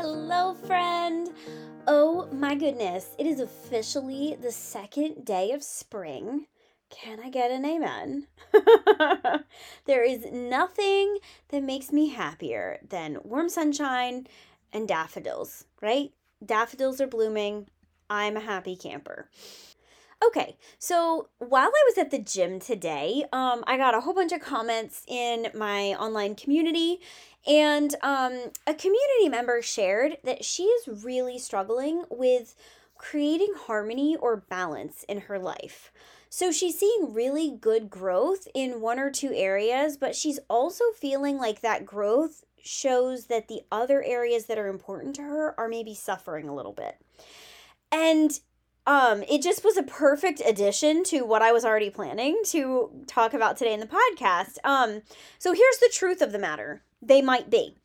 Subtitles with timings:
[0.00, 1.28] Hello, friend.
[1.88, 6.46] Oh my goodness, it is officially the second day of spring.
[6.88, 8.28] Can I get an amen?
[9.86, 14.28] there is nothing that makes me happier than warm sunshine
[14.72, 16.12] and daffodils, right?
[16.46, 17.66] Daffodils are blooming.
[18.08, 19.28] I'm a happy camper.
[20.24, 24.32] Okay, so while I was at the gym today, um, I got a whole bunch
[24.32, 27.00] of comments in my online community,
[27.46, 32.54] and um, a community member shared that she is really struggling with
[32.96, 35.92] creating harmony or balance in her life.
[36.30, 41.38] So she's seeing really good growth in one or two areas, but she's also feeling
[41.38, 45.94] like that growth shows that the other areas that are important to her are maybe
[45.94, 46.98] suffering a little bit.
[47.90, 48.38] And
[48.86, 53.32] um, it just was a perfect addition to what I was already planning to talk
[53.32, 54.58] about today in the podcast.
[54.64, 55.02] Um,
[55.38, 57.76] so here's the truth of the matter they might be.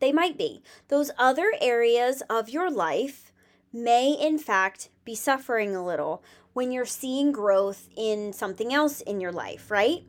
[0.00, 0.62] They might be.
[0.88, 3.32] Those other areas of your life
[3.72, 9.20] may, in fact, be suffering a little when you're seeing growth in something else in
[9.20, 10.04] your life, right?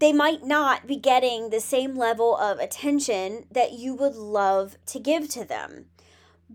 [0.00, 4.98] They might not be getting the same level of attention that you would love to
[4.98, 5.86] give to them.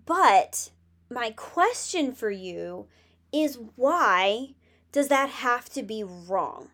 [0.06, 0.72] But
[1.10, 2.88] my question for you
[3.32, 4.56] is why
[4.92, 6.70] does that have to be wrong?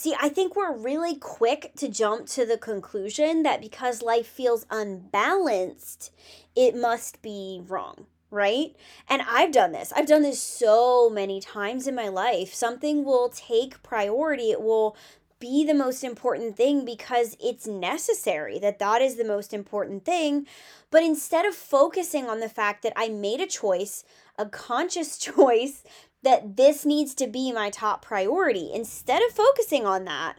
[0.00, 4.64] See, I think we're really quick to jump to the conclusion that because life feels
[4.70, 6.10] unbalanced,
[6.56, 8.74] it must be wrong, right?
[9.10, 9.92] And I've done this.
[9.94, 12.54] I've done this so many times in my life.
[12.54, 14.96] Something will take priority, it will
[15.38, 20.46] be the most important thing because it's necessary that that is the most important thing.
[20.90, 24.04] But instead of focusing on the fact that I made a choice,
[24.38, 25.84] a conscious choice
[26.22, 28.70] that this needs to be my top priority.
[28.72, 30.38] Instead of focusing on that,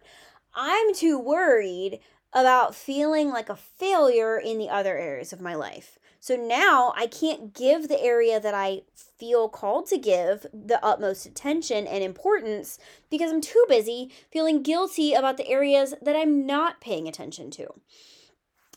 [0.54, 2.00] I'm too worried
[2.34, 5.98] about feeling like a failure in the other areas of my life.
[6.20, 11.26] So now I can't give the area that I feel called to give the utmost
[11.26, 12.78] attention and importance
[13.10, 17.74] because I'm too busy feeling guilty about the areas that I'm not paying attention to.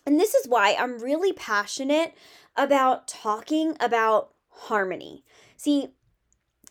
[0.06, 2.14] And this is why I'm really passionate
[2.56, 5.22] about talking about harmony.
[5.56, 5.88] See,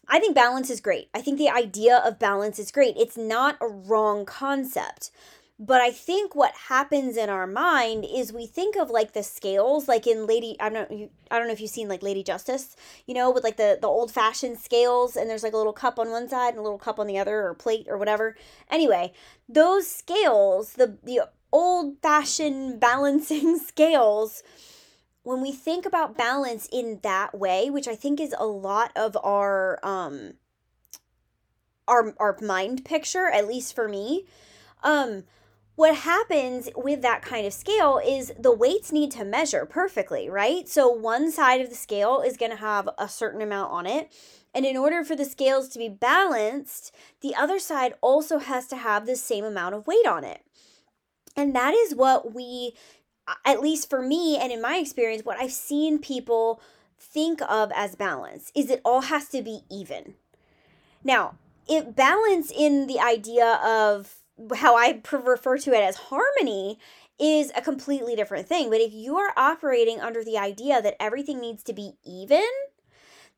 [0.08, 1.10] I think balance is great.
[1.14, 2.96] I think the idea of balance is great.
[2.98, 5.12] It's not a wrong concept.
[5.60, 9.88] But I think what happens in our mind is we think of like the scales,
[9.88, 12.76] like in Lady, I don't know, I don't know if you've seen like Lady Justice,
[13.06, 16.00] you know, with like the the old fashioned scales, and there's like a little cup
[16.00, 18.36] on one side and a little cup on the other, or plate or whatever.
[18.70, 19.14] Anyway,
[19.48, 21.22] those scales, the the
[21.52, 24.44] old fashioned balancing scales,
[25.24, 29.18] when we think about balance in that way, which I think is a lot of
[29.24, 30.34] our um
[31.88, 34.26] our our mind picture, at least for me,
[34.84, 35.24] um
[35.76, 40.70] what happens with that kind of scale is the weights need to measure perfectly, right?
[40.70, 44.14] So one side of the scale is going to have a certain amount on it.
[44.54, 48.76] And in order for the scales to be balanced, the other side also has to
[48.76, 50.44] have the same amount of weight on it.
[51.36, 52.76] And that is what we
[53.46, 56.62] at least for me and in my experience, what I've seen people
[57.00, 60.16] think of as balance is it all has to be even.
[61.04, 61.36] Now,
[61.68, 64.16] it balance in the idea of
[64.56, 66.80] how I refer to it as harmony
[67.20, 68.70] is a completely different thing.
[68.70, 72.48] But if you are operating under the idea that everything needs to be even,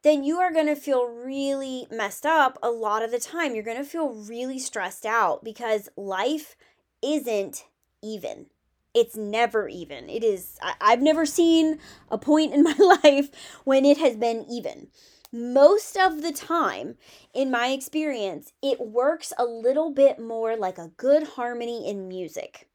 [0.04, 3.54] then you are going to feel really messed up a lot of the time.
[3.54, 6.56] You're going to feel really stressed out because life
[7.02, 7.66] isn't
[8.02, 8.48] even
[8.96, 10.10] it's never even.
[10.10, 11.80] It is, I, I've never seen
[12.10, 13.30] a point in my life
[13.66, 14.88] when it has been even.
[15.32, 16.96] Most of the time,
[17.34, 22.70] in my experience, it works a little bit more like a good harmony in music.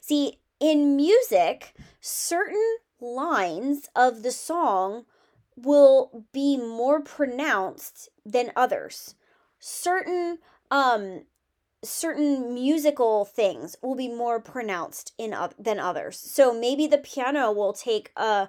[0.00, 5.04] See, in music, certain lines of the song
[5.56, 9.16] will be more pronounced than others.
[9.58, 10.38] Certain
[10.70, 11.22] um
[11.88, 16.18] certain musical things will be more pronounced in uh, than others.
[16.18, 18.48] So maybe the piano will take a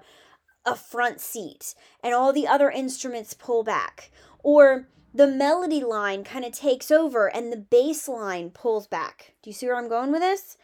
[0.65, 1.73] a front seat
[2.03, 4.11] and all the other instruments pull back
[4.43, 9.33] or the melody line kind of takes over and the bass line pulls back.
[9.41, 10.57] Do you see where I'm going with this?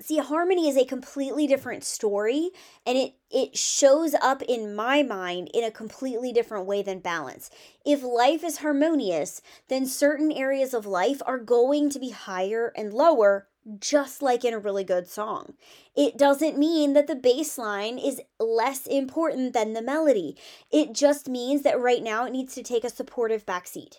[0.00, 2.50] See, harmony is a completely different story
[2.86, 7.50] and it it shows up in my mind in a completely different way than balance.
[7.84, 12.94] If life is harmonious, then certain areas of life are going to be higher and
[12.94, 13.48] lower
[13.80, 15.54] just like in a really good song.
[15.96, 20.36] It doesn't mean that the bass line is less important than the melody.
[20.70, 23.96] It just means that right now it needs to take a supportive backseat.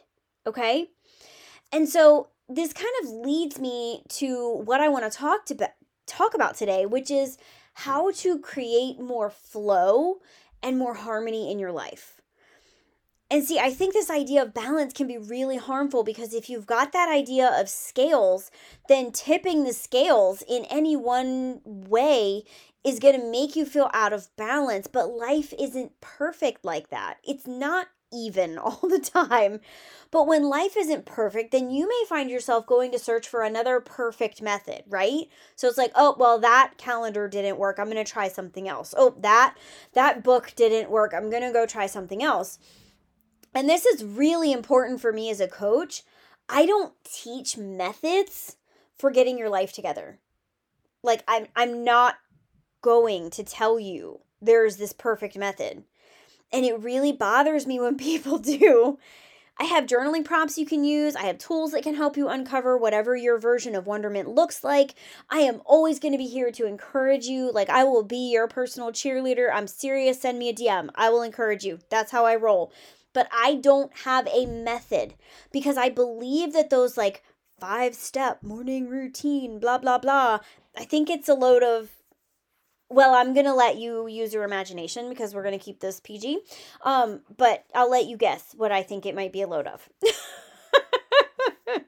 [0.47, 0.91] Okay?
[1.71, 5.55] And so this kind of leads me to what I want to talk to
[6.09, 7.37] talk about today, which is
[7.73, 10.15] how to create more flow
[10.61, 12.19] and more harmony in your life.
[13.31, 16.65] And see, I think this idea of balance can be really harmful because if you've
[16.65, 18.49] got that idea of scales,
[18.87, 22.43] then tipping the scales in any one way
[22.83, 24.87] is going to make you feel out of balance.
[24.87, 27.17] But life isn't perfect like that.
[27.23, 29.59] It's not even all the time.
[30.11, 33.79] But when life isn't perfect, then you may find yourself going to search for another
[33.79, 35.29] perfect method, right?
[35.55, 37.77] So it's like, "Oh, well that calendar didn't work.
[37.79, 38.93] I'm going to try something else.
[38.97, 39.55] Oh, that
[39.93, 41.13] that book didn't work.
[41.13, 42.59] I'm going to go try something else."
[43.53, 46.03] and this is really important for me as a coach,
[46.47, 48.57] I don't teach methods
[48.97, 50.19] for getting your life together.
[51.03, 52.15] Like I'm I'm not
[52.81, 55.83] going to tell you there's this perfect method.
[56.51, 58.97] And it really bothers me when people do.
[59.61, 61.17] I have journaling prompts you can use.
[61.17, 64.95] I have tools that can help you uncover whatever your version of wonderment looks like.
[65.29, 67.51] I am always going to be here to encourage you.
[67.51, 69.49] Like, I will be your personal cheerleader.
[69.53, 70.21] I'm serious.
[70.21, 70.89] Send me a DM.
[70.95, 71.79] I will encourage you.
[71.89, 72.71] That's how I roll
[73.13, 75.15] but I don't have a method
[75.51, 77.23] because I believe that those like
[77.59, 80.39] five step morning routine, blah, blah, blah,
[80.77, 81.89] I think it's a load of
[82.89, 86.39] well, I'm gonna let you use your imagination because we're gonna keep this PG.
[86.83, 89.89] Um, but I'll let you guess what I think it might be a load of.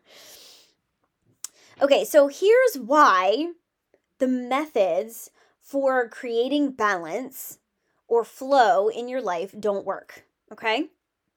[1.82, 3.48] okay, so here's why
[4.20, 7.58] the methods for creating balance
[8.08, 10.26] or flow in your life don't work.
[10.52, 10.90] Okay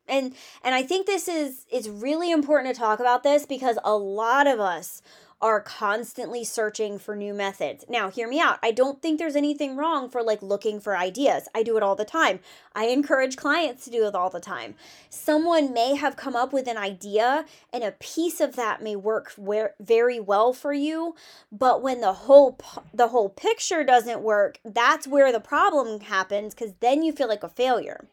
[0.09, 3.97] and and i think this is it's really important to talk about this because a
[3.97, 5.03] lot of us
[5.41, 7.85] are constantly searching for new methods.
[7.89, 8.59] Now, hear me out.
[8.63, 11.49] I don't think there's anything wrong for like looking for ideas.
[11.55, 12.41] I do it all the time.
[12.75, 14.75] I encourage clients to do it all the time.
[15.11, 19.33] Someone may have come up with an idea and a piece of that may work
[19.37, 21.15] where, very well for you,
[21.53, 22.59] but when the whole
[22.93, 27.43] the whole picture doesn't work, that's where the problem happens cuz then you feel like
[27.43, 28.09] a failure.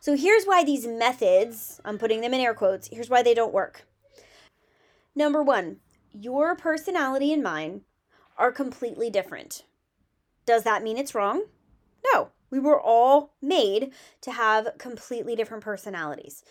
[0.00, 3.54] So here's why these methods, I'm putting them in air quotes, here's why they don't
[3.54, 3.86] work.
[5.14, 5.78] Number one,
[6.14, 7.82] your personality and mine
[8.38, 9.64] are completely different.
[10.46, 11.44] Does that mean it's wrong?
[12.12, 12.30] No.
[12.50, 16.44] We were all made to have completely different personalities.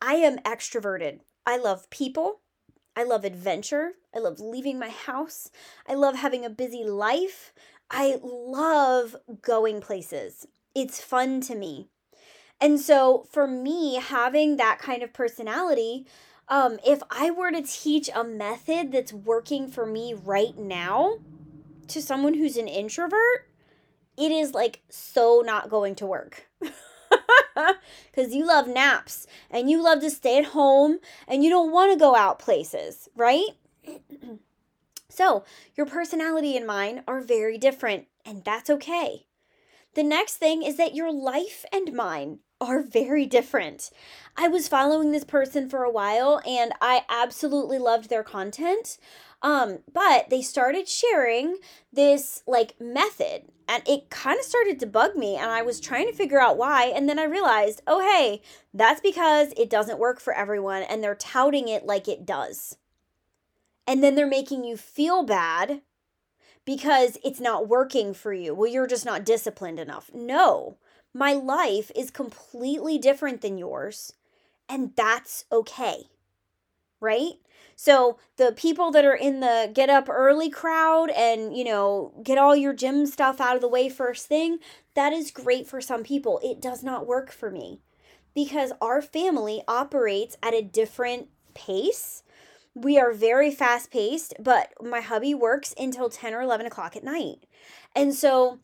[0.00, 1.20] I am extroverted.
[1.44, 2.40] I love people.
[2.94, 3.94] I love adventure.
[4.14, 5.50] I love leaving my house.
[5.88, 7.52] I love having a busy life.
[7.90, 10.46] I love going places.
[10.76, 11.88] It's fun to me.
[12.60, 16.06] And so for me, having that kind of personality,
[16.48, 21.18] um, if I were to teach a method that's working for me right now
[21.88, 23.48] to someone who's an introvert,
[24.16, 26.48] it is like so not going to work.
[27.54, 30.98] Because you love naps and you love to stay at home
[31.28, 33.48] and you don't want to go out places, right?
[35.08, 35.44] so,
[35.76, 39.26] your personality and mine are very different, and that's okay.
[39.94, 43.90] The next thing is that your life and mine are very different.
[44.36, 48.98] I was following this person for a while and I absolutely loved their content.
[49.42, 51.56] Um, but they started sharing
[51.92, 56.06] this like method and it kind of started to bug me and I was trying
[56.06, 58.40] to figure out why and then I realized, "Oh, hey,
[58.72, 62.76] that's because it doesn't work for everyone and they're touting it like it does."
[63.86, 65.82] And then they're making you feel bad
[66.64, 68.54] because it's not working for you.
[68.54, 70.08] Well, you're just not disciplined enough.
[70.14, 70.78] No
[71.14, 74.12] my life is completely different than yours,
[74.68, 76.04] and that's okay.
[77.00, 77.34] Right?
[77.74, 82.38] So the people that are in the get up early crowd and, you know, get
[82.38, 84.58] all your gym stuff out of the way first thing,
[84.94, 86.40] that is great for some people.
[86.44, 87.80] It does not work for me
[88.34, 92.22] because our family operates at a different pace.
[92.74, 97.04] We are very fast paced, but my hubby works until 10 or 11 o'clock at
[97.04, 97.46] night.
[97.94, 98.60] And so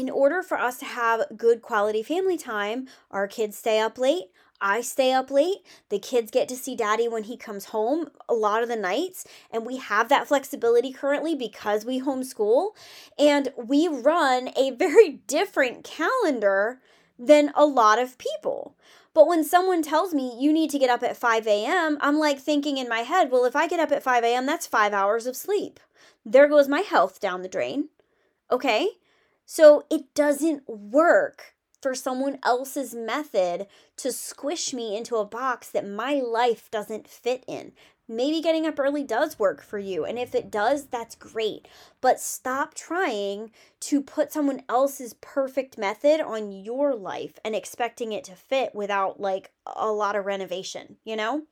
[0.00, 4.24] in order for us to have good quality family time, our kids stay up late.
[4.58, 5.58] I stay up late.
[5.90, 9.26] The kids get to see daddy when he comes home a lot of the nights.
[9.50, 12.70] And we have that flexibility currently because we homeschool.
[13.18, 16.80] And we run a very different calendar
[17.18, 18.76] than a lot of people.
[19.12, 22.38] But when someone tells me you need to get up at 5 a.m., I'm like
[22.38, 25.26] thinking in my head, well, if I get up at 5 a.m., that's five hours
[25.26, 25.78] of sleep.
[26.24, 27.88] there goes my health down the drain.
[28.50, 28.88] Okay?
[29.52, 33.66] So it doesn't work for someone else's method
[33.96, 37.72] to squish me into a box that my life doesn't fit in.
[38.06, 40.04] Maybe getting up early does work for you.
[40.04, 41.66] And if it does, that's great.
[42.00, 48.22] But stop trying to put someone else's perfect method on your life and expecting it
[48.26, 51.42] to fit without like a lot of renovation, you know?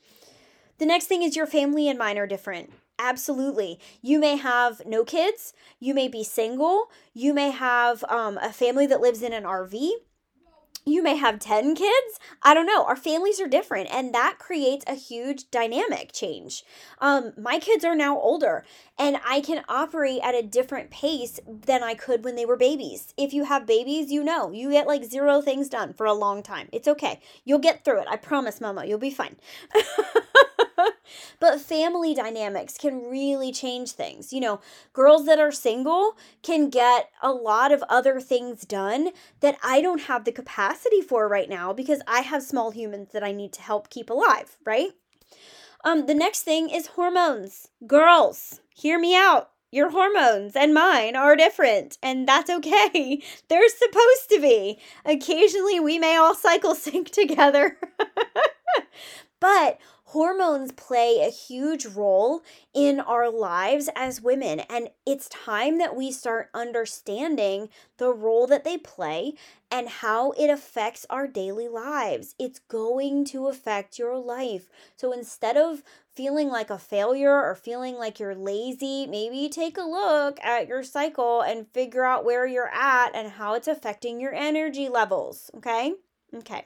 [0.79, 2.71] The next thing is your family and mine are different.
[2.99, 3.79] Absolutely.
[4.03, 5.53] You may have no kids.
[5.79, 6.91] You may be single.
[7.15, 9.91] You may have um, a family that lives in an RV
[10.89, 14.85] you may have 10 kids i don't know our families are different and that creates
[14.89, 16.65] a huge dynamic change
[17.01, 18.65] um my kids are now older
[18.99, 23.13] and i can operate at a different pace than i could when they were babies
[23.17, 26.43] if you have babies you know you get like zero things done for a long
[26.43, 29.37] time it's okay you'll get through it i promise mama you'll be fine
[31.41, 34.33] but family dynamics can really change things.
[34.33, 34.61] You know,
[34.93, 40.03] girls that are single can get a lot of other things done that I don't
[40.03, 43.63] have the capacity for right now because I have small humans that I need to
[43.63, 44.91] help keep alive, right?
[45.85, 47.69] Um, the next thing is hormones.
[47.87, 49.51] Girls, hear me out.
[49.71, 53.23] Your hormones and mine are different, and that's okay.
[53.49, 54.79] They're supposed to be.
[55.05, 57.79] Occasionally, we may all cycle sync together.
[59.41, 59.79] but
[60.13, 62.41] hormones play a huge role
[62.73, 64.61] in our lives as women.
[64.61, 69.35] And it's time that we start understanding the role that they play
[69.71, 72.35] and how it affects our daily lives.
[72.39, 74.71] It's going to affect your life.
[74.97, 79.83] So instead of feeling like a failure or feeling like you're lazy, maybe take a
[79.83, 84.33] look at your cycle and figure out where you're at and how it's affecting your
[84.33, 85.51] energy levels.
[85.55, 85.93] Okay?
[86.35, 86.65] Okay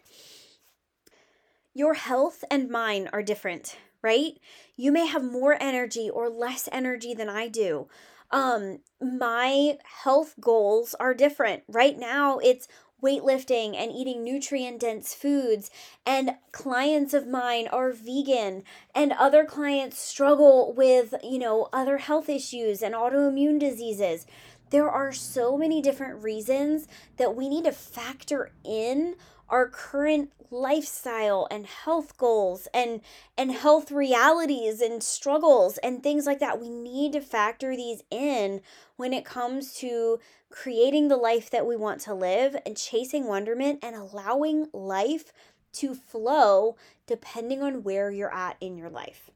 [1.74, 4.38] your health and mine are different, right?
[4.76, 7.88] You may have more energy or less energy than I do.
[8.30, 11.64] Um, my health goals are different.
[11.68, 12.66] Right now, it's
[13.02, 15.70] weightlifting and eating nutrient dense foods.
[16.06, 18.62] And clients of mine are vegan,
[18.94, 24.26] and other clients struggle with, you know, other health issues and autoimmune diseases.
[24.70, 26.86] There are so many different reasons
[27.18, 29.16] that we need to factor in
[29.52, 33.00] our current lifestyle and health goals and
[33.38, 38.60] and health realities and struggles and things like that we need to factor these in
[38.96, 40.18] when it comes to
[40.50, 45.32] creating the life that we want to live and chasing wonderment and allowing life
[45.72, 49.30] to flow depending on where you're at in your life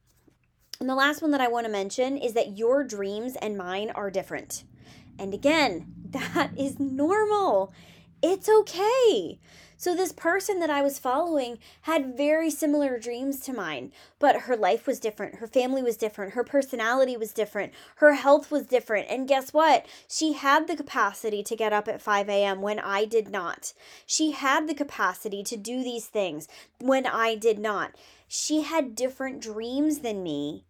[0.81, 3.91] and the last one that I want to mention is that your dreams and mine
[3.95, 4.65] are different.
[5.19, 7.73] And again, that is normal.
[8.23, 9.39] It's okay.
[9.79, 14.57] So, this person that I was following had very similar dreams to mine, but her
[14.57, 15.37] life was different.
[15.37, 16.33] Her family was different.
[16.33, 17.75] Her personality was different.
[17.97, 19.09] Her health was different.
[19.11, 19.85] And guess what?
[20.09, 22.63] She had the capacity to get up at 5 a.m.
[22.63, 23.75] when I did not.
[24.07, 26.49] She had the capacity to do these things
[26.81, 27.95] when I did not.
[28.27, 30.65] She had different dreams than me.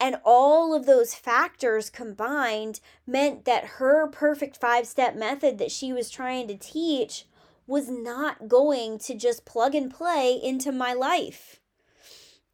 [0.00, 5.92] And all of those factors combined meant that her perfect five step method that she
[5.92, 7.26] was trying to teach
[7.66, 11.60] was not going to just plug and play into my life.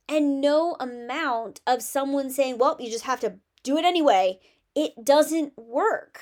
[0.09, 4.39] And no amount of someone saying, well, you just have to do it anyway,
[4.75, 6.21] it doesn't work.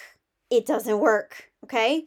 [0.50, 1.50] It doesn't work.
[1.64, 2.07] Okay.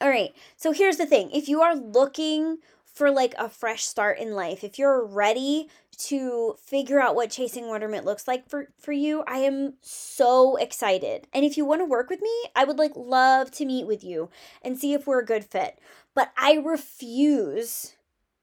[0.00, 0.34] All right.
[0.56, 4.62] So here's the thing if you are looking for like a fresh start in life,
[4.62, 9.38] if you're ready to figure out what chasing wonderment looks like for for you, I
[9.38, 11.26] am so excited.
[11.32, 14.04] And if you want to work with me, I would like love to meet with
[14.04, 14.30] you
[14.62, 15.78] and see if we're a good fit.
[16.14, 17.94] But I refuse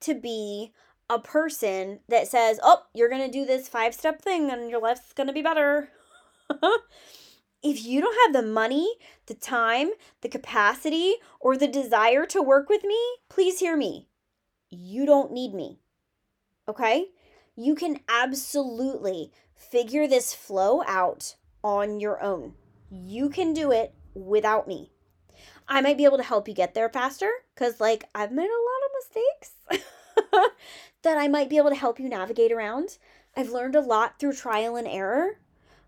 [0.02, 0.74] to be
[1.10, 5.34] a person that says, "Oh, you're to do this five-step thing and your life's to
[5.34, 5.90] be better."
[7.64, 8.96] if you don't have the money,
[9.28, 9.92] the time,
[10.22, 14.08] the capacity, or the desire to work with me, please hear me
[14.72, 15.80] you don't need me.
[16.68, 17.08] Okay?
[17.56, 22.54] You can absolutely figure this flow out on your own.
[22.90, 24.92] You can do it without me.
[25.68, 28.66] I might be able to help you get there faster because, like, I've made a
[28.68, 30.52] lot of mistakes
[31.04, 32.98] that I might be able to help you navigate around.
[33.36, 35.40] I've learned a lot through trial and error,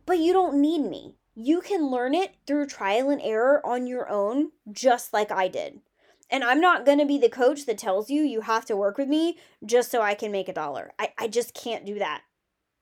[0.05, 1.17] but you don't need me.
[1.35, 5.81] You can learn it through trial and error on your own, just like I did.
[6.29, 8.97] And I'm not going to be the coach that tells you you have to work
[8.97, 10.91] with me just so I can make a dollar.
[10.97, 12.21] I, I just can't do that.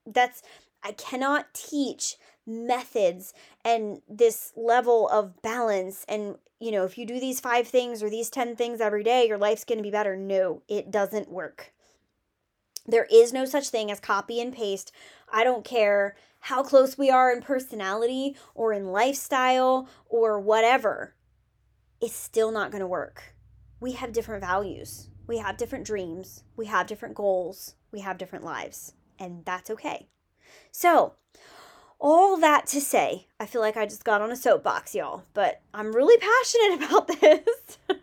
[0.06, 0.42] That's,
[0.84, 2.16] I cannot teach
[2.48, 3.34] methods
[3.64, 6.06] and this level of balance.
[6.08, 9.28] And, you know, if you do these five things or these 10 things every day,
[9.28, 10.16] your life's going to be better.
[10.16, 11.74] No, it doesn't work.
[12.88, 14.92] There is no such thing as copy and paste.
[15.32, 21.14] I don't care how close we are in personality or in lifestyle or whatever.
[22.02, 23.36] It's still not going to work.
[23.80, 25.10] We have different values.
[25.28, 26.44] We have different dreams.
[26.58, 27.76] We have different goals.
[27.92, 28.94] We have different lives.
[29.20, 30.08] And that's okay.
[30.72, 31.14] So,
[32.00, 35.62] all that to say, I feel like I just got on a soapbox, y'all, but
[35.76, 37.78] I'm really passionate about this.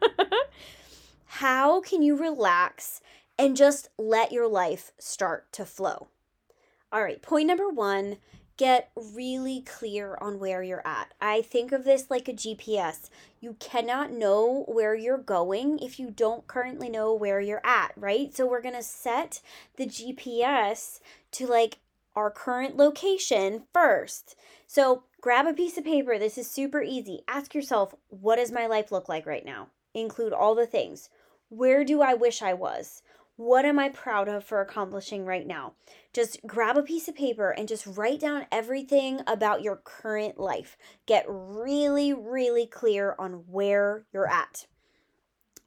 [1.27, 3.01] How can you relax
[3.37, 6.07] and just let your life start to flow?
[6.93, 8.19] All right, point number one
[8.59, 11.15] get really clear on where you're at.
[11.21, 13.09] I think of this like a GPS.
[13.41, 18.35] You cannot know where you're going if you don't currently know where you're at, right?
[18.35, 19.41] So we're going to set
[19.77, 21.01] the GPS
[21.33, 21.79] to like
[22.17, 24.35] our current location first.
[24.67, 26.19] So grab a piece of paper.
[26.19, 27.23] This is super easy.
[27.29, 29.69] Ask yourself, what does my life look like right now?
[29.95, 31.11] Include all the things.
[31.49, 33.03] Where do I wish I was?
[33.39, 35.75] What am I proud of for accomplishing right now?
[36.13, 40.77] Just grab a piece of paper and just write down everything about your current life.
[41.07, 44.67] Get really, really clear on where you're at.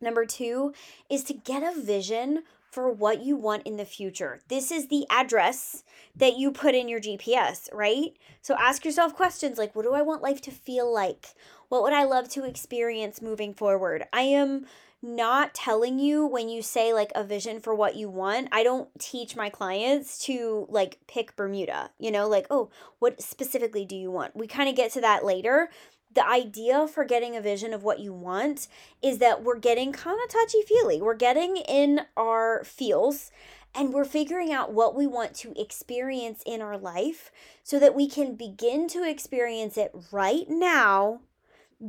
[0.01, 0.74] Number two
[1.10, 4.42] is to get a vision for what you want in the future.
[4.50, 8.12] This is the address that you put in your GPS, right?
[8.42, 11.36] So ask yourself questions like what do I want life to feel like?
[11.70, 14.04] What would I love to experience moving forward?
[14.12, 14.66] I am
[15.01, 18.50] not telling you when you say like a vision for what you want.
[18.51, 23.86] I don't teach my clients to like pick Bermuda, you know, like, oh, what specifically
[23.86, 24.36] do you want?
[24.36, 25.70] We kind of get to that later
[26.13, 28.67] the idea for getting a vision of what you want
[29.01, 31.01] is that we're getting kind of touchy feely.
[31.01, 33.31] We're getting in our feels
[33.74, 37.31] and we're figuring out what we want to experience in our life
[37.63, 41.22] so that we can begin to experience it right now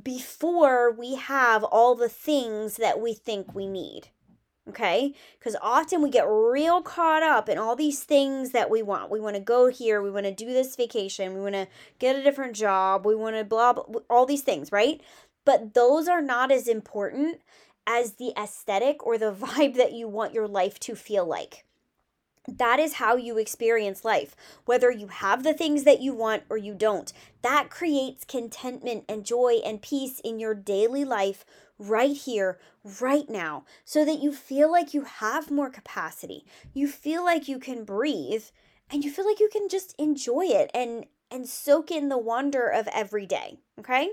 [0.03, 4.09] before we have all the things that we think we need
[4.69, 5.15] okay?
[5.39, 9.11] Because often we get real caught up in all these things that we want.
[9.11, 11.69] We want to go here, we want to do this vacation, we want to
[11.99, 15.01] get a different job, we want to blah, blah, all these things, right?
[15.45, 17.41] But those are not as important
[17.87, 21.65] as the aesthetic or the vibe that you want your life to feel like.
[22.49, 26.57] That is how you experience life, whether you have the things that you want or
[26.57, 27.13] you don't.
[27.43, 31.45] That creates contentment and joy and peace in your daily life
[31.79, 32.59] right here,
[33.01, 36.45] right now, so that you feel like you have more capacity.
[36.75, 38.45] You feel like you can breathe
[38.91, 42.69] and you feel like you can just enjoy it and and soak in the wonder
[42.69, 44.11] of every day, okay?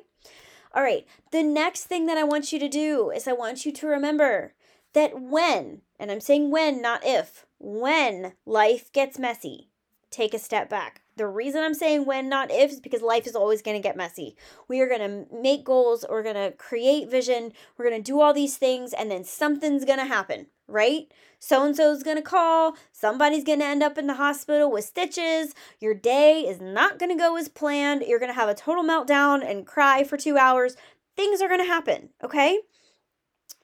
[0.73, 1.05] All right.
[1.31, 4.53] The next thing that I want you to do is I want you to remember
[4.93, 9.69] that when, and I'm saying when, not if, when life gets messy,
[10.12, 11.02] take a step back.
[11.15, 13.97] The reason I'm saying when, not if, is because life is always going to get
[13.97, 14.38] messy.
[14.67, 18.21] We are going to make goals, we're going to create vision, we're going to do
[18.21, 21.12] all these things, and then something's going to happen, right?
[21.38, 24.86] So and so's going to call, somebody's going to end up in the hospital with
[24.86, 28.56] stitches, your day is not going to go as planned, you're going to have a
[28.56, 30.78] total meltdown and cry for two hours.
[31.15, 32.60] Things are going to happen, okay?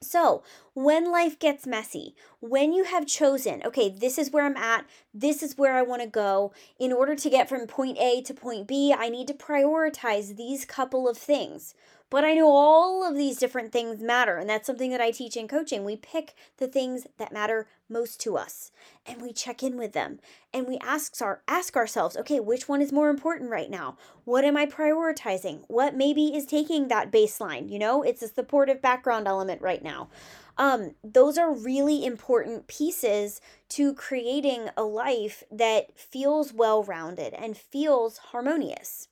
[0.01, 0.43] So,
[0.75, 5.41] when life gets messy, when you have chosen, okay, this is where I'm at, this
[5.41, 8.67] is where I want to go, in order to get from point A to point
[8.67, 11.75] B, I need to prioritize these couple of things.
[12.09, 15.35] But I know all of these different things matter, and that's something that I teach
[15.35, 15.83] in coaching.
[15.83, 18.71] We pick the things that matter most to us,
[19.05, 20.19] and we check in with them,
[20.53, 23.97] and we ask our ask ourselves, okay, which one is more important right now?
[24.23, 25.63] What am I prioritizing?
[25.67, 27.71] What maybe is taking that baseline?
[27.71, 30.09] You know, it's a supportive background element right now.
[30.57, 37.57] Um, those are really important pieces to creating a life that feels well rounded and
[37.57, 39.09] feels harmonious.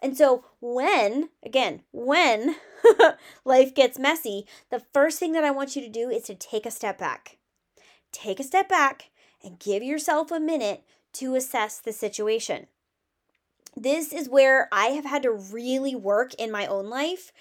[0.00, 2.56] And so, when, again, when
[3.44, 6.64] life gets messy, the first thing that I want you to do is to take
[6.64, 7.38] a step back.
[8.12, 9.10] Take a step back
[9.42, 12.68] and give yourself a minute to assess the situation.
[13.76, 17.32] This is where I have had to really work in my own life.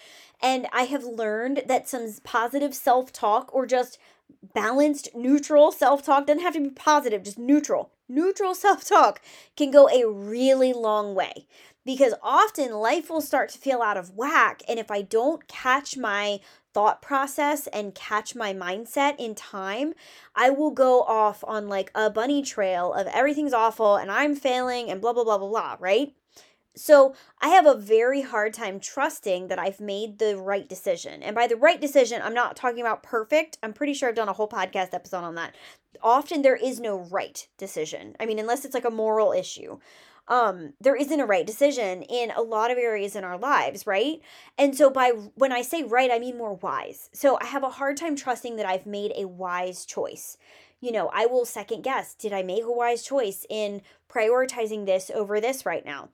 [0.42, 3.98] And I have learned that some positive self talk or just
[4.54, 7.92] balanced, neutral self talk doesn't have to be positive, just neutral.
[8.08, 9.22] Neutral self talk
[9.56, 11.48] can go a really long way
[11.88, 14.62] because often life will start to feel out of whack.
[14.68, 16.42] And if I don't catch my
[16.74, 19.94] thought process and catch my mindset in time,
[20.36, 24.92] I will go off on like a bunny trail of everything's awful and I'm failing
[24.92, 26.14] and blah, blah, blah, blah, blah, right?
[26.76, 31.24] So I have a very hard time trusting that I've made the right decision.
[31.24, 33.60] And by the right decision, I'm not talking about perfect.
[33.64, 35.56] I'm pretty sure I've done a whole podcast episode on that.
[36.04, 38.18] Often there is no right decision.
[38.20, 39.80] I mean, unless it's like a moral issue
[40.28, 44.22] um there isn't a right decision in a lot of areas in our lives right?
[44.58, 47.10] And so by when i say right i mean more wise.
[47.14, 50.38] So i have a hard time trusting that i've made a wise choice.
[50.80, 55.10] You know, I will second guess did I make a wise choice in prioritizing this
[55.14, 56.10] over this right now?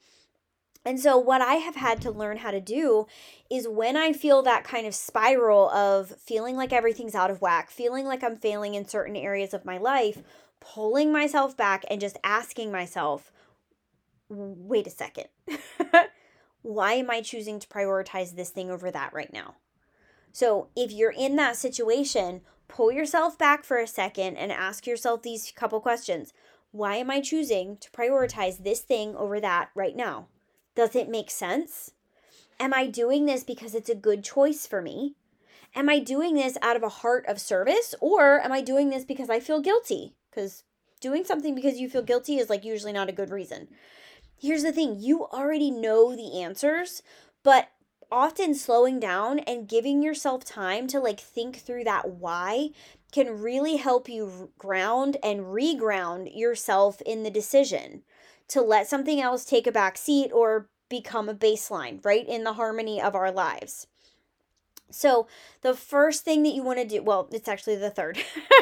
[0.86, 3.08] And so, what I have had to learn how to do
[3.50, 7.72] is when I feel that kind of spiral of feeling like everything's out of whack,
[7.72, 10.22] feeling like I'm failing in certain areas of my life,
[10.60, 13.32] pulling myself back and just asking myself,
[14.36, 15.26] wait a second.
[16.62, 19.56] Why am I choosing to prioritize this thing over that right now?
[20.32, 25.22] So, if you're in that situation, pull yourself back for a second and ask yourself
[25.22, 26.34] these couple questions.
[26.72, 30.28] Why am I choosing to prioritize this thing over that right now?
[30.76, 31.92] Does it make sense?
[32.60, 35.16] Am I doing this because it's a good choice for me?
[35.76, 39.06] Am I doing this out of a heart of service or am I doing this
[39.06, 40.16] because I feel guilty?
[40.32, 40.64] Because
[41.00, 43.68] doing something because you feel guilty is like usually not a good reason.
[44.44, 47.02] Here's the thing you already know the answers,
[47.44, 47.70] but
[48.12, 52.72] often slowing down and giving yourself time to like think through that why
[53.14, 58.04] can really help you ground and reground yourself in the decision
[58.50, 62.28] to let something else take a back seat or become a baseline, right?
[62.28, 63.88] In the harmony of our lives.
[64.90, 65.28] So,
[65.62, 68.20] the first thing that you want to do, well, it's actually the third.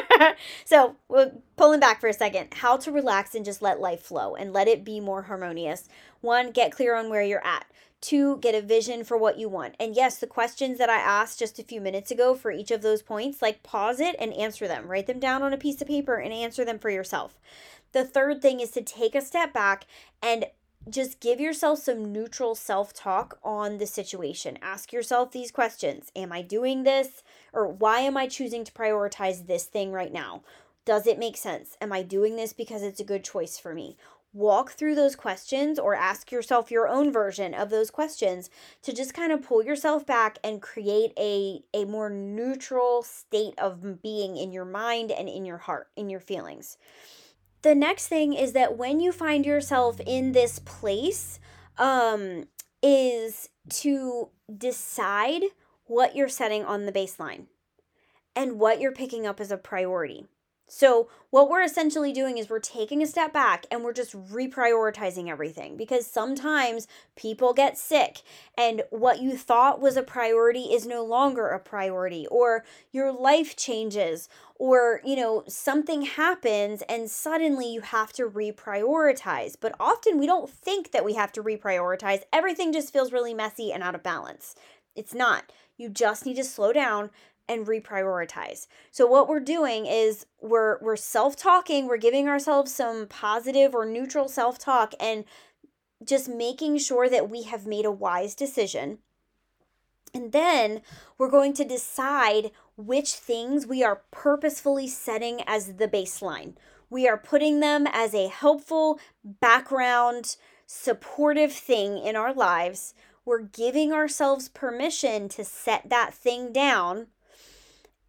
[0.64, 4.34] so, we're pulling back for a second, how to relax and just let life flow
[4.34, 5.88] and let it be more harmonious.
[6.22, 7.66] One, get clear on where you're at.
[8.00, 9.76] Two, get a vision for what you want.
[9.78, 12.82] And yes, the questions that I asked just a few minutes ago for each of
[12.82, 14.88] those points, like pause it and answer them.
[14.88, 17.38] Write them down on a piece of paper and answer them for yourself.
[17.92, 19.86] The third thing is to take a step back
[20.20, 20.46] and
[20.88, 24.58] just give yourself some neutral self talk on the situation.
[24.60, 27.22] Ask yourself these questions Am I doing this?
[27.52, 30.42] Or why am I choosing to prioritize this thing right now?
[30.84, 31.76] Does it make sense?
[31.80, 33.96] Am I doing this because it's a good choice for me?
[34.34, 38.48] Walk through those questions or ask yourself your own version of those questions
[38.82, 44.02] to just kind of pull yourself back and create a, a more neutral state of
[44.02, 46.78] being in your mind and in your heart, in your feelings
[47.62, 51.40] the next thing is that when you find yourself in this place,
[51.78, 52.44] um,
[52.82, 55.42] is to decide
[55.84, 57.46] what you're setting on the baseline
[58.34, 60.26] and what you're picking up as a priority.
[60.74, 65.28] So, what we're essentially doing is we're taking a step back and we're just reprioritizing
[65.28, 68.22] everything because sometimes people get sick
[68.56, 73.54] and what you thought was a priority is no longer a priority, or your life
[73.54, 79.56] changes, or you know, something happens and suddenly you have to reprioritize.
[79.60, 83.72] But often we don't think that we have to reprioritize, everything just feels really messy
[83.72, 84.54] and out of balance.
[84.96, 85.52] It's not.
[85.76, 87.10] You just need to slow down,
[87.48, 88.66] and reprioritize.
[88.90, 94.28] So what we're doing is we're we're self-talking, we're giving ourselves some positive or neutral
[94.28, 95.24] self-talk and
[96.04, 98.98] just making sure that we have made a wise decision.
[100.14, 100.82] And then
[101.16, 106.54] we're going to decide which things we are purposefully setting as the baseline.
[106.90, 112.92] We are putting them as a helpful background, supportive thing in our lives.
[113.24, 117.06] We're giving ourselves permission to set that thing down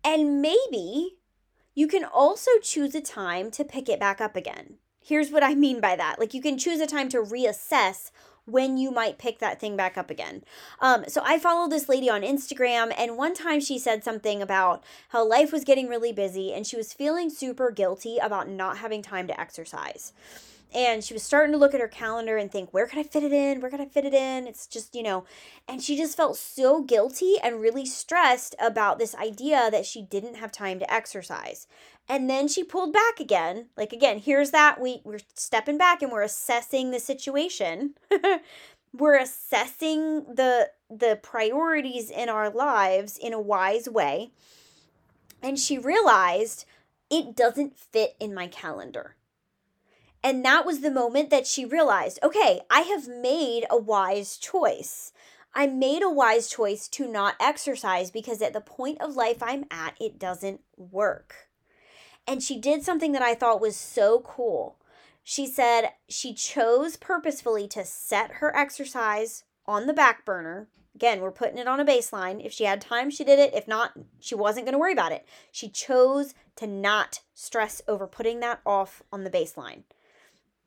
[0.03, 1.17] and maybe
[1.73, 4.75] you can also choose a time to pick it back up again.
[4.99, 6.19] Here's what I mean by that.
[6.19, 8.11] Like you can choose a time to reassess
[8.45, 10.43] when you might pick that thing back up again.
[10.81, 14.83] Um, so I follow this lady on Instagram, and one time she said something about
[15.09, 19.01] how life was getting really busy and she was feeling super guilty about not having
[19.01, 20.11] time to exercise
[20.73, 23.23] and she was starting to look at her calendar and think where could i fit
[23.23, 23.61] it in?
[23.61, 24.47] Where could i fit it in?
[24.47, 25.25] It's just you know
[25.67, 30.35] and she just felt so guilty and really stressed about this idea that she didn't
[30.35, 31.67] have time to exercise.
[32.09, 33.67] And then she pulled back again.
[33.77, 34.79] Like again here's that.
[34.79, 37.95] We we're stepping back and we're assessing the situation.
[38.95, 44.29] We're assessing the the priorities in our lives in a wise way.
[45.41, 46.65] And she realized
[47.09, 49.15] it doesn't fit in my calendar
[50.23, 55.11] and that was the moment that she realized okay, I have made a wise choice.
[55.55, 59.65] I made a wise choice to not exercise because at the point of life I'm
[59.69, 61.49] at, it doesn't work.
[62.25, 64.77] And she did something that I thought was so cool.
[65.23, 70.67] She said she chose purposefully to set her exercise on the back burner.
[70.95, 72.43] Again, we're putting it on a baseline.
[72.43, 73.53] If she had time, she did it.
[73.53, 75.25] If not, she wasn't going to worry about it.
[75.51, 79.83] She chose to not stress over putting that off on the baseline.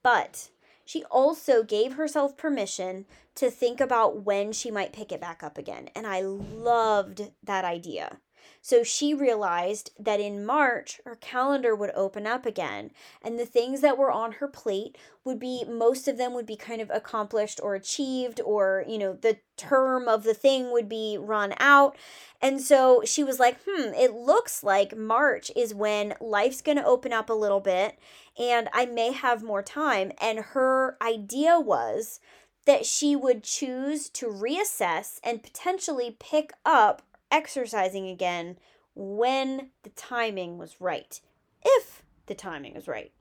[0.07, 0.51] But
[0.85, 5.59] she also gave herself permission to think about when she might pick it back up
[5.59, 5.91] again.
[5.97, 8.21] And I loved that idea
[8.67, 12.91] So she realized that in March, her calendar would open up again.
[13.23, 16.57] And the things that were on her plate would be, most of them would be
[16.57, 21.17] kind of accomplished or achieved, or, you know, the term of the thing would be
[21.17, 21.97] run out.
[22.43, 26.85] And so she was like, hmm, it looks like March is when life's going to
[26.85, 27.97] open up a little bit
[28.37, 30.11] and I may have more time.
[30.21, 32.19] And her idea was
[32.65, 37.03] that she would choose to reassess and potentially pick up
[37.37, 38.57] exercising again
[38.95, 41.21] when the timing was right,
[41.63, 43.13] if the timing is right.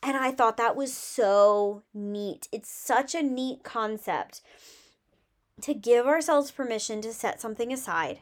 [0.00, 2.48] And I thought that was so neat.
[2.52, 4.42] It's such a neat concept
[5.62, 8.20] to give ourselves permission to set something aside,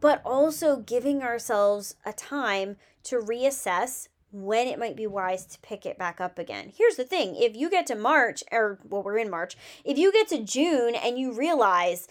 [0.00, 5.84] but also giving ourselves a time to reassess when it might be wise to pick
[5.84, 6.72] it back up again.
[6.76, 10.12] Here's the thing if you get to March, or well, we're in March, if you
[10.12, 12.06] get to June and you realize,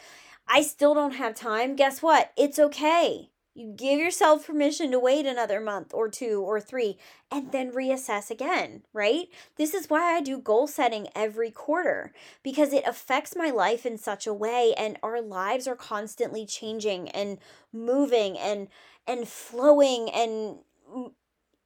[0.47, 2.31] I still don't have time, guess what?
[2.38, 3.29] It's okay.
[3.53, 6.97] You give yourself permission to wait another month or two or three
[7.31, 9.27] and then reassess again, right?
[9.55, 13.97] This is why I do goal setting every quarter because it affects my life in
[13.97, 17.39] such a way and our lives are constantly changing and
[17.73, 18.67] moving and
[19.07, 20.60] and flowing and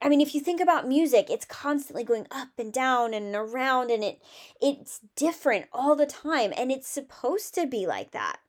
[0.04, 3.92] I mean, if you think about music, it's constantly going up and down and around
[3.92, 4.22] and it
[4.62, 8.40] it's different all the time and it's supposed to be like that.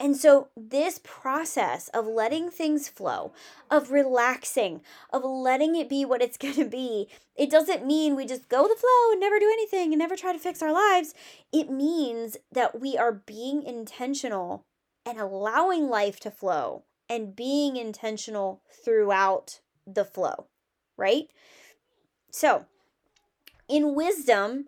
[0.00, 3.32] And so, this process of letting things flow,
[3.70, 4.80] of relaxing,
[5.12, 8.62] of letting it be what it's going to be, it doesn't mean we just go
[8.68, 11.14] the flow and never do anything and never try to fix our lives.
[11.52, 14.62] It means that we are being intentional
[15.04, 20.46] and allowing life to flow and being intentional throughout the flow
[20.98, 21.28] right?
[22.30, 22.66] So,
[23.68, 24.66] in wisdom,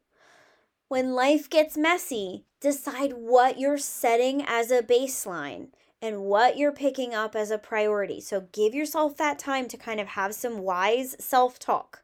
[0.88, 5.68] when life gets messy, decide what you're setting as a baseline
[6.02, 8.20] and what you're picking up as a priority.
[8.20, 12.02] So, give yourself that time to kind of have some wise self talk.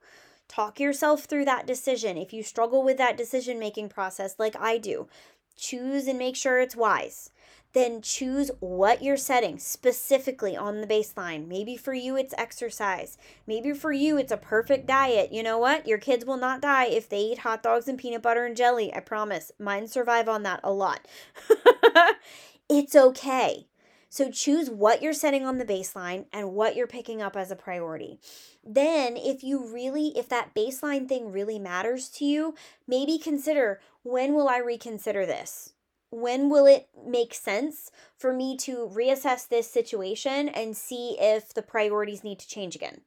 [0.49, 2.17] Talk yourself through that decision.
[2.17, 5.09] If you struggle with that decision making process, like I do,
[5.57, 7.31] choose and make sure it's wise
[7.77, 11.47] then choose what you're setting specifically on the baseline.
[11.47, 13.19] Maybe for you, it's exercise.
[13.47, 15.31] Maybe for you, it's a perfect diet.
[15.31, 15.87] You know what?
[15.87, 18.95] Your kids will not die if they eat hot dogs and peanut butter and jelly.
[18.95, 19.53] I promise.
[19.59, 21.07] Mine survive on that a lot.
[22.71, 23.67] it's okay.
[24.09, 27.57] So choose what you're setting on the baseline and what you're picking up as a
[27.57, 28.19] priority.
[28.65, 32.55] Then, if you really, if that baseline thing really matters to you,
[32.89, 35.75] maybe consider when will I reconsider this?
[36.17, 41.61] When will it make sense for me to reassess this situation and see if the
[41.61, 43.03] priorities need to change again?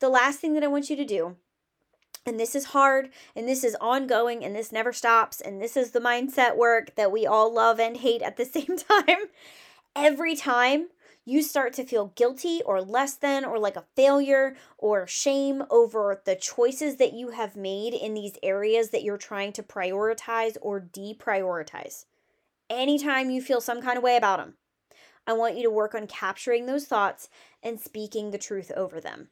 [0.00, 1.36] The last thing that I want you to do,
[2.24, 5.90] and this is hard and this is ongoing and this never stops, and this is
[5.90, 9.26] the mindset work that we all love and hate at the same time.
[9.94, 10.88] Every time
[11.26, 16.22] you start to feel guilty or less than or like a failure or shame over
[16.24, 20.80] the choices that you have made in these areas that you're trying to prioritize or
[20.80, 22.06] deprioritize.
[22.70, 24.54] Anytime you feel some kind of way about them,
[25.26, 27.28] I want you to work on capturing those thoughts
[27.60, 29.28] and speaking the truth over them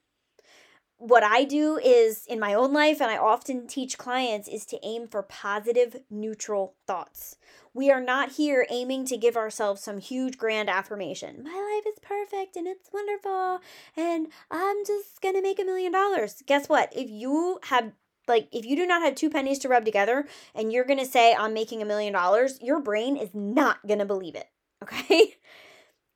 [0.98, 4.78] what I do is in my own life, and I often teach clients, is to
[4.82, 7.36] aim for positive, neutral thoughts.
[7.72, 11.42] We are not here aiming to give ourselves some huge grand affirmation.
[11.42, 13.60] My life is perfect and it's wonderful,
[13.96, 16.42] and I'm just gonna make a million dollars.
[16.46, 16.92] Guess what?
[16.94, 17.92] If you have
[18.26, 21.04] like if you do not have two pennies to rub together and you're going to
[21.04, 24.48] say I'm making a million dollars, your brain is not going to believe it.
[24.82, 25.34] Okay?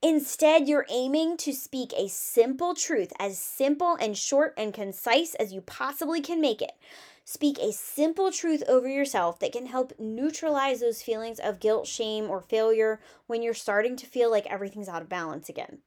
[0.00, 5.52] Instead, you're aiming to speak a simple truth, as simple and short and concise as
[5.52, 6.72] you possibly can make it.
[7.24, 12.30] Speak a simple truth over yourself that can help neutralize those feelings of guilt, shame,
[12.30, 15.78] or failure when you're starting to feel like everything's out of balance again.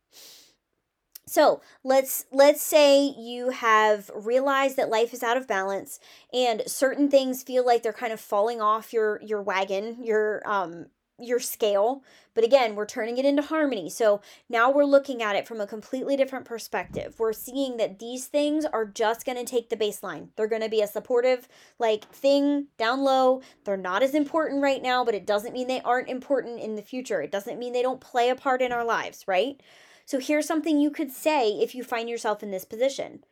[1.25, 5.99] So let's let's say you have realized that life is out of balance
[6.33, 10.87] and certain things feel like they're kind of falling off your your wagon, your um
[11.21, 12.03] your scale.
[12.33, 13.89] But again, we're turning it into harmony.
[13.89, 17.15] So now we're looking at it from a completely different perspective.
[17.19, 20.29] We're seeing that these things are just going to take the baseline.
[20.35, 23.41] They're going to be a supportive like thing down low.
[23.65, 26.81] They're not as important right now, but it doesn't mean they aren't important in the
[26.81, 27.21] future.
[27.21, 29.61] It doesn't mean they don't play a part in our lives, right?
[30.05, 33.23] So here's something you could say if you find yourself in this position.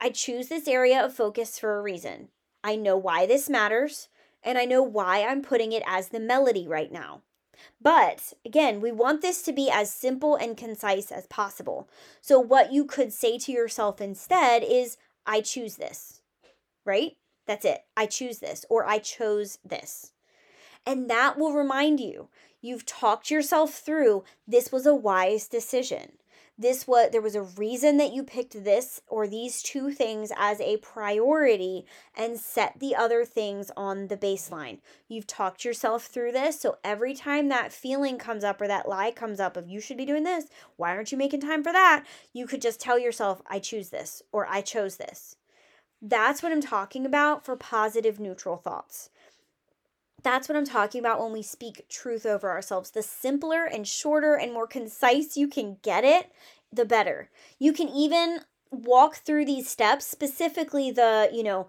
[0.00, 2.28] I choose this area of focus for a reason.
[2.62, 4.08] I know why this matters,
[4.42, 7.22] and I know why I'm putting it as the melody right now.
[7.80, 11.88] But again, we want this to be as simple and concise as possible.
[12.20, 16.20] So, what you could say to yourself instead is, I choose this,
[16.84, 17.12] right?
[17.46, 17.84] That's it.
[17.96, 20.12] I choose this, or I chose this.
[20.86, 22.28] And that will remind you
[22.60, 26.12] you've talked yourself through this was a wise decision.
[26.56, 30.60] This was there was a reason that you picked this or these two things as
[30.60, 31.84] a priority
[32.16, 34.78] and set the other things on the baseline.
[35.08, 39.10] You've talked yourself through this, so every time that feeling comes up or that lie
[39.10, 42.04] comes up of you should be doing this, why aren't you making time for that?
[42.32, 45.36] You could just tell yourself I choose this or I chose this.
[46.00, 49.10] That's what I'm talking about for positive neutral thoughts.
[50.24, 52.90] That's what I'm talking about when we speak truth over ourselves.
[52.90, 56.32] The simpler and shorter and more concise you can get it,
[56.72, 57.30] the better.
[57.58, 58.40] You can even
[58.72, 61.68] walk through these steps, specifically the, you know,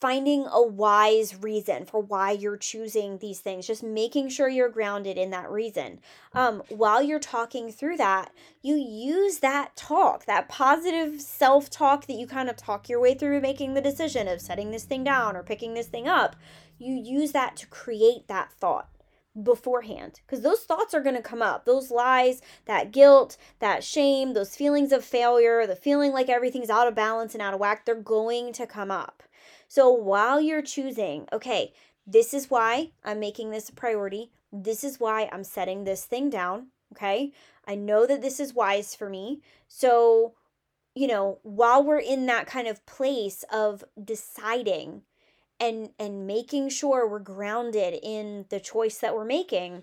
[0.00, 5.16] finding a wise reason for why you're choosing these things just making sure you're grounded
[5.16, 5.98] in that reason
[6.34, 8.30] um, while you're talking through that
[8.60, 13.40] you use that talk that positive self-talk that you kind of talk your way through
[13.40, 16.36] making the decision of setting this thing down or picking this thing up
[16.78, 18.88] you use that to create that thought
[19.40, 20.20] beforehand.
[20.26, 21.64] Because those thoughts are going to come up.
[21.64, 26.88] Those lies that guilt that shame those feelings of failure the feeling like everything's out
[26.88, 29.22] of balance and out of whack they're going to come up.
[29.68, 31.72] So while you're choosing okay
[32.08, 34.30] this is why i'm making this a priority.
[34.52, 37.32] This is why i'm setting this thing down okay?
[37.66, 39.40] I know that this is wise for me.
[39.68, 40.34] So
[40.94, 45.02] you know while we're in that kind of place of deciding
[45.60, 49.82] and and making sure we're grounded in the choice that we're making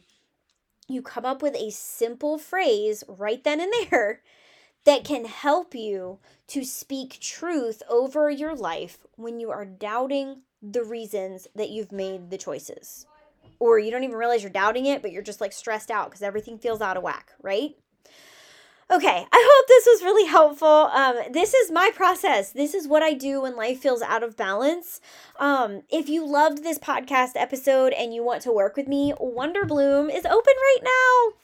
[0.88, 4.22] you come up with a simple phrase right then and there
[4.86, 10.84] that can help you to speak truth over your life when you are doubting the
[10.84, 13.06] reasons that you've made the choices.
[13.60, 16.22] Or you don't even realize you're doubting it, but you're just like stressed out because
[16.22, 17.76] everything feels out of whack, right?
[18.94, 20.68] Okay, I hope this was really helpful.
[20.68, 22.52] Um, this is my process.
[22.52, 25.02] This is what I do when life feels out of balance.
[25.40, 29.66] Um, if you loved this podcast episode and you want to work with me, Wonder
[29.66, 31.38] Bloom is open right now.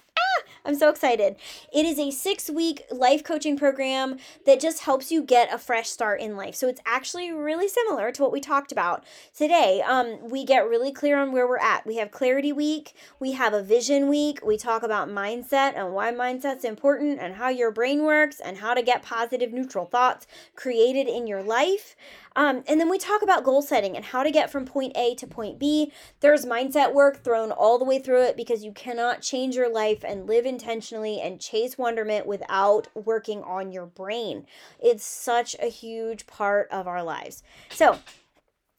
[0.65, 1.35] I'm so excited.
[1.73, 5.89] It is a six week life coaching program that just helps you get a fresh
[5.89, 6.55] start in life.
[6.55, 9.03] So it's actually really similar to what we talked about
[9.35, 9.81] today.
[9.81, 11.85] Um, we get really clear on where we're at.
[11.85, 16.11] We have clarity week, we have a vision week, we talk about mindset and why
[16.11, 21.07] mindset's important and how your brain works and how to get positive neutral thoughts created
[21.07, 21.95] in your life.
[22.35, 25.15] Um, and then we talk about goal setting and how to get from point A
[25.15, 25.91] to point B.
[26.19, 30.03] There's mindset work thrown all the way through it because you cannot change your life
[30.03, 34.45] and live intentionally and chase wonderment without working on your brain.
[34.79, 37.43] It's such a huge part of our lives.
[37.69, 37.97] So,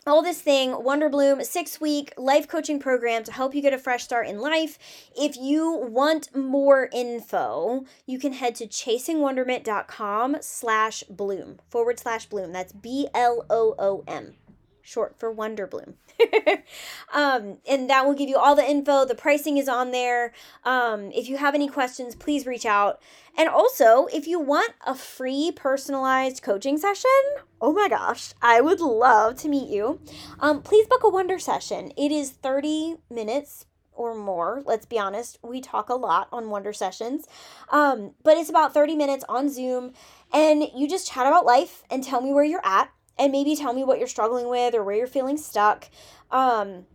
[0.06, 3.78] all this thing, Wonder Bloom, six week life coaching program to help you get a
[3.78, 4.78] fresh start in life.
[5.16, 12.52] If you want more info, you can head to chasingwonderment.com slash bloom forward slash bloom.
[12.52, 14.34] That's B L O O M
[14.90, 15.94] short for Wonder Bloom.
[17.14, 19.04] um, and that will give you all the info.
[19.04, 20.32] The pricing is on there.
[20.64, 23.00] Um, if you have any questions, please reach out.
[23.38, 27.10] And also, if you want a free personalized coaching session,
[27.60, 30.00] oh my gosh, I would love to meet you.
[30.40, 31.92] Um, please book a Wonder session.
[31.96, 34.62] It is 30 minutes or more.
[34.64, 37.26] Let's be honest, we talk a lot on Wonder sessions.
[37.68, 39.92] Um, but it's about 30 minutes on Zoom,
[40.32, 43.74] and you just chat about life and tell me where you're at and maybe tell
[43.74, 45.88] me what you're struggling with or where you're feeling stuck.
[46.30, 46.86] Um,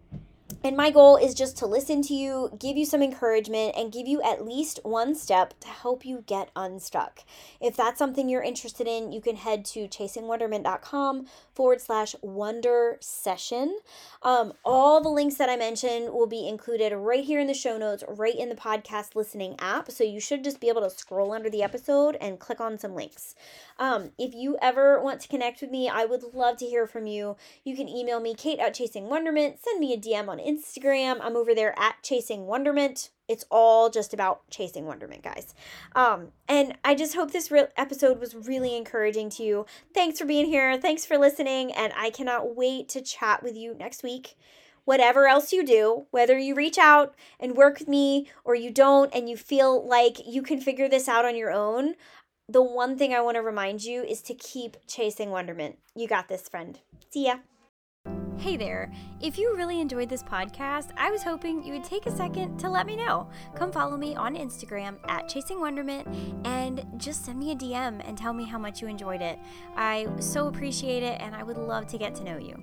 [0.66, 4.08] and my goal is just to listen to you, give you some encouragement, and give
[4.08, 7.20] you at least one step to help you get unstuck.
[7.62, 13.78] If that's something you're interested in, you can head to chasingwonderment.com forward slash wonder session.
[14.24, 17.78] Um, all the links that I mentioned will be included right here in the show
[17.78, 19.92] notes, right in the podcast listening app.
[19.92, 22.96] So you should just be able to scroll under the episode and click on some
[22.96, 23.36] links.
[23.78, 27.06] Um, if you ever want to connect with me, I would love to hear from
[27.06, 27.38] you.
[27.64, 31.20] You can email me, Kate at Chasing Wonderment, send me a DM on Instagram.
[31.22, 33.10] I'm over there at Chasing Wonderment.
[33.28, 35.56] It's all just about chasing wonderment, guys.
[35.96, 39.66] Um, and I just hope this re- episode was really encouraging to you.
[39.94, 40.80] Thanks for being here.
[40.80, 41.72] Thanks for listening.
[41.72, 44.36] And I cannot wait to chat with you next week.
[44.84, 49.12] Whatever else you do, whether you reach out and work with me or you don't,
[49.16, 51.96] and you feel like you can figure this out on your own,
[52.48, 55.80] the one thing I want to remind you is to keep chasing wonderment.
[55.96, 56.78] You got this, friend.
[57.10, 57.38] See ya.
[58.38, 58.92] Hey there.
[59.22, 62.70] If you really enjoyed this podcast, I was hoping you would take a second to
[62.70, 63.28] let me know.
[63.56, 66.08] Come follow me on Instagram at Chasing Wonderment
[66.46, 69.40] and just send me a DM and tell me how much you enjoyed it.
[69.76, 72.62] I so appreciate it and I would love to get to know you.